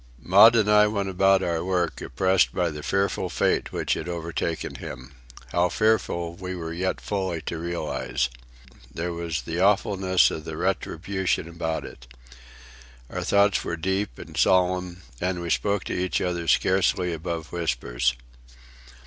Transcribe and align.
Maud 0.19 0.55
and 0.55 0.67
I 0.67 0.87
went 0.87 1.09
about 1.09 1.43
our 1.43 1.63
work 1.63 2.01
oppressed 2.01 2.55
by 2.55 2.71
the 2.71 2.81
fearful 2.81 3.29
fate 3.29 3.71
which 3.71 3.93
had 3.93 4.09
overtaken 4.09 4.73
him,—how 4.77 5.69
fearful 5.69 6.33
we 6.35 6.55
were 6.55 6.73
yet 6.73 6.99
fully 6.99 7.39
to 7.43 7.59
realize. 7.59 8.27
There 8.91 9.13
was 9.13 9.43
the 9.43 9.59
awfulness 9.61 10.31
of 10.31 10.47
retribution 10.47 11.47
about 11.47 11.85
it. 11.85 12.07
Our 13.11 13.23
thoughts 13.23 13.63
were 13.63 13.77
deep 13.77 14.17
and 14.17 14.35
solemn, 14.35 15.03
and 15.21 15.39
we 15.39 15.51
spoke 15.51 15.83
to 15.83 15.93
each 15.93 16.19
other 16.19 16.47
scarcely 16.47 17.13
above 17.13 17.51
whispers. 17.51 18.15